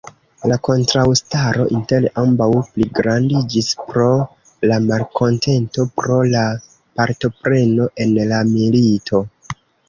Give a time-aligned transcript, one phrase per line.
[0.49, 4.07] La kontraŭstaro inter ambaŭ pligrandiĝis pro
[4.71, 6.47] la malkontento pro la
[7.01, 9.23] partopreno en la milito.